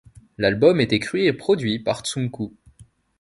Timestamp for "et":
1.27-1.33